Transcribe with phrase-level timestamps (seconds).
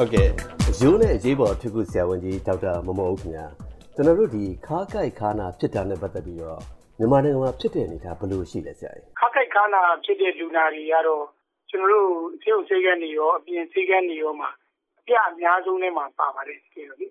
[0.00, 0.30] ဟုတ်ကဲ့
[0.80, 3.46] ရိုးနဲ့အရေးပေါ်ထူးခုဆရာဝန်ကြီးဒေါက်တာမမောဦးခင်ဗျာ
[3.94, 6.60] ကျွန်တော်တို့ဒီခါးကိုက်ခါနာဖြစ်တာနဲ့ပတ်သက်ပြီးတော့
[6.98, 11.24] မြန်မာနိုင်ငံမှာဖြစ်တဲ့အနေအထားဘယ်လိုရှိလဲဆရာကြီးခါးကိုက်ခါနာဖြစ်တဲ့လူနာတွေကတော့
[11.70, 12.08] ကျွန်တော်တို့
[12.40, 14.50] ဆေးရုံဆေးကန်းတွေရောအပြင်ဆေးကန်းတွေရောမှာ
[15.00, 17.08] အပြအများဆုံးနဲ့မှာပါပါတယ်ဒီလိုလေ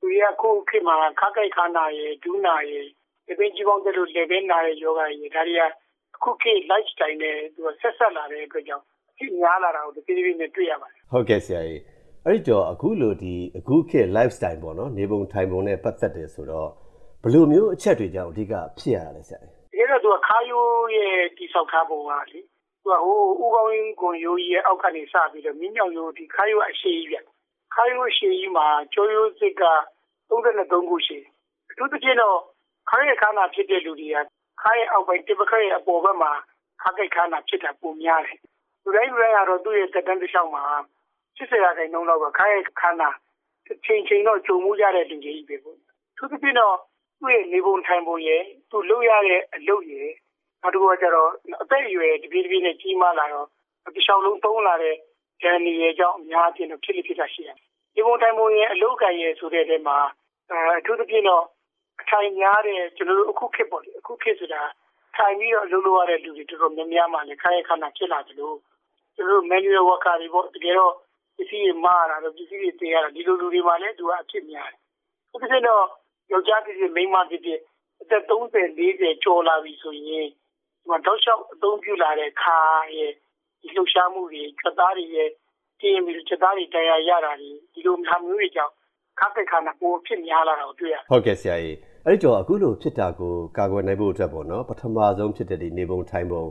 [0.00, 2.84] သူရခုခေတ်မှာခါးကိုက်ခါနာရဲ့ဒူးနာရဲ့
[3.26, 5.62] ဒီပင်ကြီးပေါင်းတဲ့လူလေဘဲနာရဲ့ယောဂရဲ့ဒါတွေက
[6.16, 11.95] အခုခေတ် lifestyle နဲ့သူကဆက်ဆက်လာတဲ့အတွက်ကြောင့်အဖြစ်များလာတာကိုတဖြည်းဖြည်းနဲ့တွေ့ရပါတယ်ဟုတ်ကဲ့ဆရာကြီး
[12.28, 16.70] အဲ့ဒီတော့အခုလိုဒီအခုခေတ် lifestyle ပေါ့နော်နေပုံထိုင်ပုံနဲ့ပတ်သက်တယ်ဆိုတော့
[17.22, 22.40] ဘယ်လိုမျိုးအချက်တွေကြောင့်အဓိကဖြစ်ရတာလဲဆရာကြီးအဲ့တော့သူကခါယိုးရဲ့တိဆောက်ထားပုံကလေ
[22.82, 27.16] သူကဟိုဥကောင်းရင်းကွန်ယိုးကြီးရဲ့အောက်ကနေစပြီးတော့မြင်းမြောင်ယိုးဒီခါယိုးအရှိကြီးပြ
[27.74, 29.64] ခါယိုးအရှိကြီးမှာကျော်ယိုးစစ်က
[30.30, 31.18] 33ခုရှိ
[31.70, 32.38] အထူးသဖြင့်တော့
[32.90, 34.16] ခါရဲ့ခါနာဖြစ်တဲ့လူတွေက
[34.62, 36.32] ခါရဲ့အောက်ပိုင်းတပခရဲ့အပေါ်ဘက်မှာ
[36.82, 38.38] ခါကိတ်ခါနာဖြစ်တာပုံများတယ်
[38.82, 40.64] လူတိုင်းလူတိုင်းကတော့သူ့ရဲ့တက်တန်းတစ်လျှောက်မှာ
[41.38, 43.10] 80ရာခိုင်နှုန်းလောက်ကခိုင်းခန္ဓာ
[43.84, 45.76] ချိန်ချိန်တော့ကြုံမှုရတဲ့လူကြီးပဲပေါ့
[46.16, 46.76] သူသဖြင့်တော့
[47.18, 50.10] သူ့ရဲ့နေပုံထိုင်ပုံရဲ့သူလုပ်ရတဲ့အလုပ်ရဲ့
[50.62, 51.30] နောက်တစ်ခုကကျတော့
[51.62, 53.46] အသက်အရွယ်တပြေးတပြေးနဲ့ကြီးမားလာတော့
[53.84, 54.96] တစ်လျှောက်လုံးသုံးလာတဲ့
[55.42, 57.56] ဂျန်နီရဲ့အကြောင်းအများအပြားတော့ဖြစ်လိဖြစ်တာရှိတယ်
[57.94, 59.98] ဒီပုံထိုင်ပုံရဲ့အလုပ်ကံရဲ့ဆိုတဲ့တဲမှာ
[60.78, 61.44] အထူးသဖြင့်တော့
[62.00, 64.62] အထိုင်များတဲ့ကျွန်တော်တို့အခုခေတ်ပေါ့လေအခုခေတ်ဆိုတာ
[65.16, 68.56] ထိုင်ပြီးတော့အလုပ်လုပ်ရတဲ့လူတွေတော်တော်များများမှလည်းခိုင်းခန္ဓာဖြစ်လာတယ်လို့
[69.14, 70.94] ကျွန်တော်တို့ manual worker တွေပေါ့တကယ်တော့
[71.36, 74.80] ပစ္စည်းတွေမှားတာတော့ပစ္စည်းတွေတင်ရတာဒီလိုလူတွေမှာလည်းသူကအဖြစ်များတယ်။
[75.34, 75.84] ဥပဒေတော့
[76.32, 77.60] ယောက်ျားဖြစ်ဖြစ်မိန်းမဖြစ်ဖြစ်
[78.02, 80.26] အသက်30 40ကျော်လာပြီဆိုရင်
[80.80, 82.58] ဒီမှာတော့ရှောက်အသုံးပြုလာတဲ့ခါ
[82.96, 83.12] ရဲ့
[83.60, 85.28] ဒီလှုပ်ရှားမှုတွေချက်သားတွေရဲ့
[85.80, 88.72] တင်းပြီးချက်သားတွေတရားရတာတွေဒီလိုမျိုးမျိုးတွေကြောင့်
[89.20, 96.44] ခါတဲ့ခါနာပိုဖြစ်များလာတာကိုတွေ့ရဟုတ်ကဲ့ဆရာကြီးအဲ့ဒီတော့အခုလိုဖြစ်တာကိုကာကွယ်နိုင်ဖို့အတွက်ပေါ့နော်ပထမဆုံးဖြစ်တဲ့ဒီနေပုံထိုင်ပုံ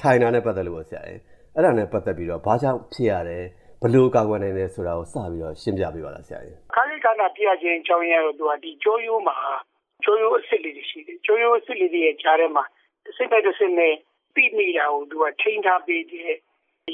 [0.00, 1.20] ထိုင်တာနဲ့ပတ်သက်လို့ပါဆရာကြီး
[1.54, 3.44] အဲ့ဒါနဲ့ပတ်သက်ပြီးတော့ဘာကြောင့်ဖြစ်ရတယ်
[3.84, 9.36] ဘလို့ကာကွယ်နိုင်လဲဆိုတာကိုစပြီးတော့ရှင်းပြပေးပါလားဆရာကြီးခါလိကနာပြခြင်းအကြောင်းရတော့သူကဒီကျိုးရိုးမှာ
[10.04, 12.64] ကျိုးရိုးအစ်စ်လေးရှိတယ်ကျိုးရိုးအစ်စ်လေးရဲ့ကြားထဲမှာ
[13.04, 13.94] တစ်စိတ်တစ်စိတ်နဲ့
[14.34, 16.36] ပြီးနေတာကိုသူကထိန်းထားပေးတဲ့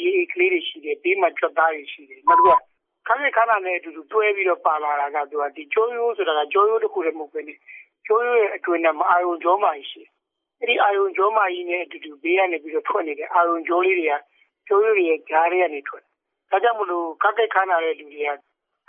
[0.03, 2.55] ရေးကလေးတွေရှိတယ်ပြီးမှထွက်သားတွေရှိတယ်နောက်တစ်ခု
[3.07, 7.59] ခါလိကနာနဲ့အတူတူတွဲပြီးတော့ပါလာတာကသူကဒီကျိုးရိုးဆိုတာကကျိုးရိုးတစ်ခုတည်းမဟုတ်ဘဲနဲ့
[8.07, 10.03] ကျိုးရိုးရဲ့အတွင်းထဲမှာအာယုံကြောမာကြီးရှိ
[10.61, 14.15] အဲ့ဒီအာယုံကြောမာကြီးနဲ့အတူတူဘေးကနေပြီးတော့ထွက်နေတဲ့အာယုံကြောလေးတွေက
[14.69, 16.05] ကျိုးရိုးတွေရဲ့ကြားထဲကနေထွက်
[16.51, 18.31] ဒါကြောင့်မလို့ခါကြိုက်ခါနာတဲ့လူတွေက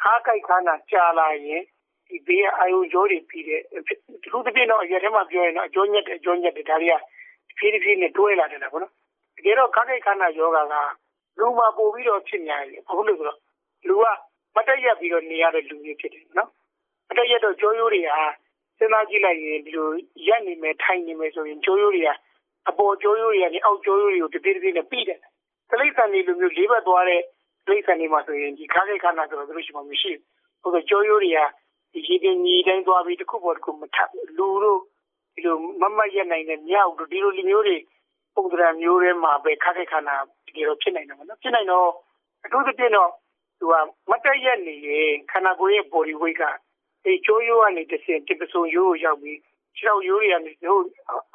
[0.02, 1.64] ခါကြိုက်ခါနာကြာလာရင်
[2.08, 3.62] ဒီဘေးအာယုံကြောတွေပြီးတဲ့
[4.24, 6.96] သူတို့တပြင်းတော့အရက်ထဲမှာပြောရင်တော့အကျိုးညက်တဲ့အကျိုးညက်တဲ့ဒါတွေက
[7.58, 8.94] ဖြည်းဖြည်းနဲ့တွဲလာတယ်လားဗောနော်
[9.38, 10.76] တကယ်တော့ခါကြိုက်ခါနာယောဂက
[11.40, 13.38] လူမှာပို့ပြီးတော့ဖြစ်များတယ်ဘာလို့လဲဆိုတော့
[13.88, 14.06] လူက
[14.56, 16.50] မတက်ရက်ပြီးတော့နေရတဲ့လူတွေဖြစ်တယ်နော်
[17.10, 18.20] မတက်ရက်တော့ကြောရိုးတွေဟာ
[18.78, 19.90] စဉ်းစားကြည့်လိုက်ရင်ဒီလို
[20.28, 22.10] ရက်နေမယ်ထိုင်နေမယ်ဆိုရင်ကြောရိုးတွေက
[22.70, 25.20] အပေါ်ကြောရိုးတွေကနေအောက်ကြောရိုးတွေကိုတပြေးတပြေးနဲ့ပြီးတယ်
[25.72, 27.22] ကလိဆန်တွေလိုမျိုးလေးဘက်သွားတဲ့
[27.70, 30.22] တိရစ္ဆာန်တွေမှာဆိုရင်ဒီခါးကိတ်ခါနာဆိုတော့သူတို့ရှိမှမရှိဘူး။
[30.62, 31.40] ဟုတ်ကဲ့ကြောရိုးတွေက
[31.94, 34.80] ဒီရေတင်ညီတိုင်းသွားပြီးတစ်ခုပေါ်တစ်ခုမထပ်လူတို့
[35.34, 37.78] ဒီလိုမမတ်ရနိုင်တဲ့မြောက်တို့ဒီလိုလူမျိုးတွေ
[38.36, 40.16] ပုံစံမျိုးတွေမှာပဲခါးကိတ်ခါနာ
[40.48, 41.90] တကယ်တော့ဖြစ်နိုင်တယ်မနော်ဖြစ်နိုင်တော့
[42.46, 43.10] အထူးသဖြင့်တော့
[43.60, 43.74] သူက
[44.10, 46.44] မတ်တရက်နေရင်ခန္ဓာကိုယ်ရဲ့ body weight က
[47.04, 49.40] ဒီချိုးရိုးကနေတစ်ဆင့်တစ်ပစုံရိုးကိုရောက်ပြီး
[49.78, 50.78] ခြေထောက်ရိုးတွေကနေဟို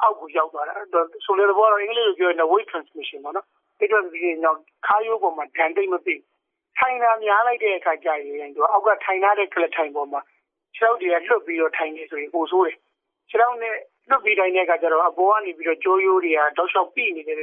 [0.01, 0.75] အောက်ကိုရောက်သွားတာ
[1.25, 3.47] ဆိုလေတော့အင်္ဂလိပ်လိုပြောရင် weight transmission ပေါ့နော်
[3.79, 6.15] အဲ့တော့ဒီနောက်ခါရိုးပေါ်မှာဒဏ်တိတ်မသိ
[6.79, 10.21] ထိုင်တာများလိုက်တဲ့အခါကျရင်သူအောက်ကထိုင်ထားတဲ့ကလထိုင်ပေါ်မှာ
[10.75, 12.77] ခြေထောက်တွေကလွတ်ပြီးတော့ထိုင်နေဆိုရင်ပိုဆိုးတယ်
[13.29, 13.75] ခြေထောက်နဲ့
[14.11, 17.43] လွတ်ပြီးတိုင်းတဲ့အခါကျတော့အပေါ်ကနေပြီးတော့ကြိုးရိုးတွေကတောက်လျှောက်ပြိနေတယ်ကြ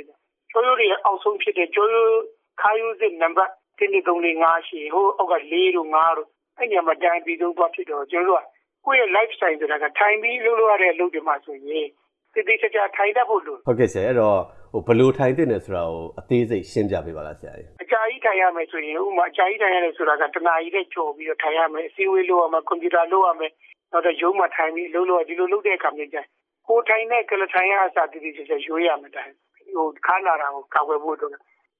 [0.52, 2.16] ကြိုးရိုးတွေအောက်ဆုံးဖြစ်တဲ့ကြိုးရိုး
[2.62, 6.28] ခါရိုးစစ်နံပါတ်1 2 3 4 5ရှိဟိုအောက်က4တို့5တို့
[6.58, 11.88] အဲ့ညမှာတန်ပြီးဆုံးသွားဖြစ်တော့ကျွန်တော်တို့ကကိုယ့်ရဲ့ life style ဆိုတာကထိုင်ပြီးလုပ်လို့ရတဲ့အလုပ်တွေမှာဆိုရင်
[12.34, 14.40] တိတိကျကျထိုင်တတ်ဖို့လိုဟုတ်ကဲ့ဆရာအဲ့တော့
[14.72, 23.52] ဟိုဘလို့ထိုင်တဲ့နယ်ဆိုတာကိုအသေးစိတ်ရှင်းပြပေးပါလားဆရာကြီးအကြာကြီးထိုင်ရမယ်ဆိုရင်ဥမာအကြာကြီးထိုင်ရတယ်ဆိုတာကတနာရီနဲ့ကြော်ပြီးတော့ထိုင်ရမယ်အစည်းအဝေးလုပ်ရမယ်ကွန်ပျူတာလုပ်ရမယ်
[23.92, 26.28] နောက်တော့ရုံးမှာထိုင်ပြီးလုပ်လို့ဒီလိုလုပ်တဲ့အခါမျိုးကျရင်
[26.68, 29.34] ကိုထိုင်တဲ့ကလထိုင်ရအစားတိတိကျကျရွေးရမယ်တိုင်း
[29.76, 31.36] ဟိုခါနာတာကိုကာကွယ်ဖို့တော့က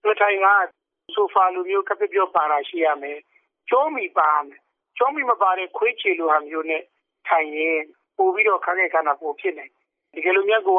[0.10, 0.48] လထိုင်က
[1.14, 3.18] ဆိုဖာလိုမျိုးကပ်ပြောပါတာရှိရမယ်
[3.70, 4.60] ကျုံးမီပါမယ်
[4.98, 6.82] ကျုံးမီမပါတဲ့ခွေးချေလိုဟာမျိုးနဲ့
[7.28, 7.80] ထိုင်ရင်
[8.18, 9.72] ပို့ပြီးတော့ခါခဲ့ခါနာပို့ဖြစ်နိုင်
[10.14, 10.70] ဒီကလိုမျိုးက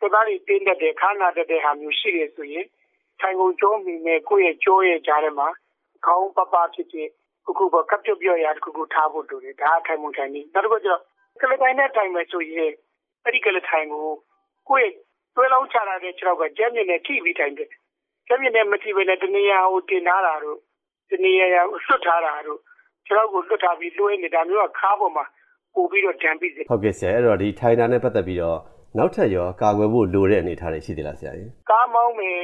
[0.00, 2.66] စကားတွေတင်းတတ်တဲ့ခါနာတတ်တဲ့ဟာမျိုးရှိတယ်ဆိုရင်
[3.20, 5.48] ထိုင်ကုန်ကျုံးမိနဲ့ကိုယ့်ရဲ့ကျိုးရဲ့ကြားထဲမှာ
[6.06, 7.08] ခေါင်းပပဖြစ်ဖြစ်
[7.44, 11.00] ခုခုကကပ်ပြုတ်ပြော့ရတခုခုထားဖို့လိုတယ်ဒါအထိုင်မှုထိုင်နေနောက်တစ်ခုကျတော့
[11.40, 12.72] ကလတိုင်းနဲ့ထိုင်မယ်ဆိုရင်
[13.24, 14.06] အဲ့ဒီကလထိုင်ကို
[14.68, 14.92] ကိုယ့်ရဲ့
[15.36, 17.68] တွဲလုံးချလာတဲ့ခြေထောက်ကကျမ်းမြင့်နဲ့ထိပြီးထိုင်တယ်
[18.26, 20.58] ကျမ်းမြင့်နဲ့မထိဘဲနဲ့တနေရာကိုတင်ထားတာတို့
[21.10, 22.60] တနေရာလွတ်ထားတာတို့
[23.06, 25.24] ခြေထောက်ကိုလွတ်ထားပြီးလွှဲနေတာမျိုးကခါးပေါ်မှာ
[25.74, 28.58] ပို့ပြီးတော့ဒဏ်ပြီးစေဟုတ်ကဲ့ဆရာအဲ့တော့ဒီထိုင်တာနဲ့ပတ်သက်ပြီးတော့
[28.98, 32.40] နောက်ထပ်ရောကာကွယ်ဖို့လိုတဲ့အနေအထားတွေရှိသေးလားဆရာကြီးကားမောင်းမယ်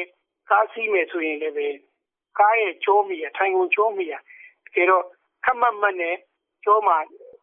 [0.50, 1.68] ကားစီးမယ်ဆိုရင်လည်းပဲ
[2.38, 4.14] ကားရဲ့ချိုးမိရထိုင်ကုန်ချိုးမိရ
[4.74, 5.04] ကယ်တော့
[5.44, 6.16] ခက်မှတ်မှတ်နဲ့
[6.64, 6.96] ကျောမှာ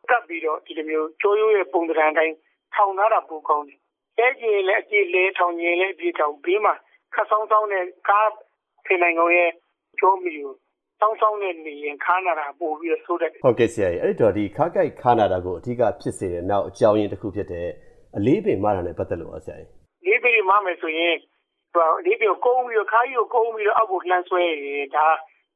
[0.09, 2.35] ကပ်ပြီးတော့ဒီလိုမျိုးကျောရိုးရဲ့ပုံသဏ္ဍာန်တိုင်း
[2.75, 3.79] ထောင်ထားတာပိုကောင်းတယ်။
[4.19, 6.73] အဲကျင်လည်းအကြည့်လဲထောင်ကျင်လည်းအကြည့်ထောင်ဘေးမှာ
[7.13, 8.29] ခက်ဆောင်ဆောင်နဲ့ကား
[8.85, 9.50] ဖေနိုင်ကောင်ရဲ့
[10.00, 10.53] ကျောမီကို
[11.00, 17.67] စောင်းစောင်းနဲ့နေရင်ခါနာတာပို့ပြီးတော့ဆိုးတယ်ဟုတ်ကဲ့ဆရာကြီးအဲ့တော့ဒီခါကိုက်ခါနာတာကိုအဓိကဖြစ်စေတဲ့နောက်အကြောင်းရင်းတစ်ခုဖြစ်တဲ့
[18.17, 19.69] အလေးပင်မာတာနဲ့ပတ်သက်လို့ပါဆရာကြီး
[20.06, 21.15] လေးပေမမယ်ဆိုရင်
[21.73, 25.06] ဟိုလေးပေကိုကုန်းပြီးတော့ခါကြီးကိုကုန်းပြီးတော့အောက်ကိုလှမ်းဆွဲရင်ဒါ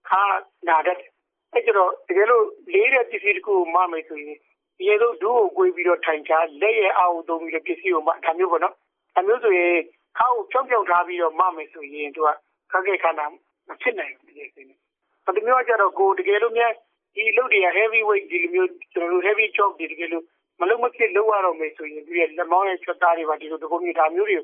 [0.09, 0.21] ခါ
[0.67, 1.09] နာတတ်တယ်
[1.53, 4.37] အဲကျတော့တကယ်လို့လေးတဲ့ပစ္စည်းတစ်ခုကိုမမယ်ဆိုရင်
[4.77, 8.73] ဒီလိုဒူးကိုကွေးပြီးတော့ထိုင်ချလက်ရဲ့အောက်ကိုသုံးပြီးတော့ပစ္စည်းကိုမဒါမျိုးပေါ့နော်
[9.15, 9.73] ဒါမျိုးဆိုရင်
[10.17, 12.29] ခါကိုဖြောင်းဖြောင်းထားပြီးတော့မမယ်ဆိုရင်သူက
[12.71, 13.25] ခက်ခဲခါနာ
[13.67, 14.57] မဖြစ်နိုင်ဘူးဒီကိစ္စ။
[15.25, 16.73] ဒါမျိုးကြတော့ကိုတကယ်လို့များ
[17.15, 20.25] ဒီလုတ်တွေက heavy weight ဒီလိုမျိုးကျွန်တော်တို့ heavy job တွေတကယ်လို့
[20.59, 24.37] မလုံးမဖြစ်လောက်ရတော့မယ်ဆိုရင်ဒီလက်မောင်းရဲ့ချက်သားတွေပါဒီလိုတကုံးကြီးဒါမျိုးတွေ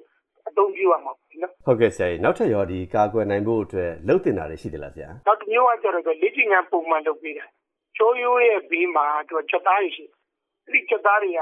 [0.47, 7.45] အသုံးပြုရမှာပေါ့နော်ဟုတ်ကဲ့ဆရာကြီးနောက်ထပ်ရောဒီကာကွယ်နိုင်ဖို့အတွက်လှုပ်တင်တာတွေရှိတယ်လားဆရာ။နောက်တစ်မျိုးကကျတော့လေ့ကျင့်ခန်းပုံမှန်လုပ်ပေးတာ။
[7.97, 10.13] ချိုးရိုးရဲ့ဘေးမှာသူကချက်သားတွေရှိတယ်။
[10.67, 11.41] အဲ့ဒီချက်သားတွေက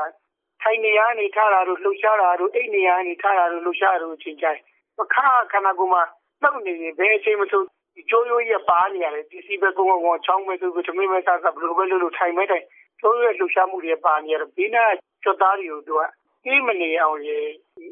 [0.62, 4.60] ထိုင်နေရနေထားတာတို့လှုပ်ရှားတာတို့အိတ်နေရနေထားတာတို့လှုပ်ရှားတာတို့အချိန်ကြိုင်။
[5.02, 6.04] အခါခန္ဓာကိုယ်မှာ
[6.42, 7.62] နှုတ်နေရင်ဘယ်အချိန်မှဆို
[7.96, 12.66] ဒီချိုးရိုးရဲ့ပါနေရတယ်ဒီစီပဲကုန်းကုန်းချောင်းပဲဆိုပြီးသမင်းမဲဆာဆာဘလိုပဲလို့လို့ထိုင်မဲတိုင်
[13.00, 14.84] ချိုးရိုးရဲ့လှုပ်ရှားမှုတွေပါနေရတယ်ဘေးနာ
[15.24, 16.02] ချက်သားတွေကိုသူက
[16.46, 17.40] အေးမနေအောင်ရေ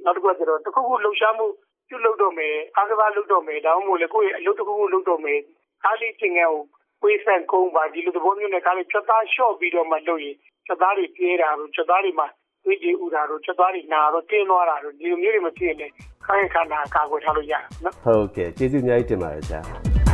[0.03, 1.45] နောက်တစ်ခုကကျတော့တစ်ခုခုလှုပ်ရှားမှု
[1.89, 5.39] ပြုလုပ်တော့မယ်အားကစားလုပ်တော့မယ်ဒါမှမဟုတ်လေကိုယ့်ရဲ့အလုပ်တစ်ခုခုလုပ်တော့မယ်
[5.85, 6.61] အားလေးချင်းငယ်ကို
[7.03, 10.35] ဝေးဆန်ကုန်းပါဒီလိုသဘောမျိုးနဲ့ကားလေးချက်သားလျှော့ပြီးတော့မှလုပ်ရင်
[10.67, 12.27] ချက်သားတွေပြေးတာတို့ချက်သားတွေမှာ
[12.65, 15.91] ဝိကြည့်ဥတာတို့ချက်သားတွေနာတော့တင်းသွားတာတို့ဒီလိုမျိုးတွေမဖြစ်ရင်
[16.25, 20.04] ခိုင်းခန္ဓာကာကွယ်ထားလို့ရတယ်နော်ဟုတ်ကဲ့ကျေးဇူးအများကြီးတင်ပါတယ်ဆရာ